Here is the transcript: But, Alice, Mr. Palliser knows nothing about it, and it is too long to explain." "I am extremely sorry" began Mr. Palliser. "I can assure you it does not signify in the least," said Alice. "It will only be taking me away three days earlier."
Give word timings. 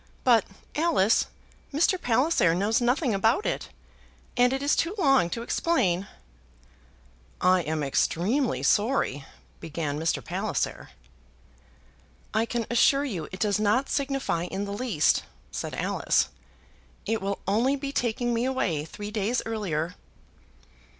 But, 0.23 0.45
Alice, 0.73 1.27
Mr. 1.71 2.01
Palliser 2.01 2.55
knows 2.55 2.81
nothing 2.81 3.13
about 3.13 3.45
it, 3.45 3.69
and 4.35 4.51
it 4.51 4.63
is 4.63 4.75
too 4.75 4.95
long 4.97 5.29
to 5.29 5.43
explain." 5.43 6.07
"I 7.39 7.59
am 7.61 7.83
extremely 7.83 8.63
sorry" 8.63 9.25
began 9.65 9.99
Mr. 9.99 10.25
Palliser. 10.25 10.89
"I 12.33 12.47
can 12.47 12.65
assure 12.71 13.05
you 13.05 13.25
it 13.31 13.39
does 13.39 13.59
not 13.59 13.89
signify 13.89 14.45
in 14.45 14.65
the 14.65 14.73
least," 14.73 15.21
said 15.51 15.75
Alice. 15.75 16.29
"It 17.05 17.21
will 17.21 17.37
only 17.47 17.75
be 17.75 17.91
taking 17.91 18.33
me 18.33 18.45
away 18.45 18.85
three 18.85 19.11
days 19.11 19.43
earlier." 19.45 19.93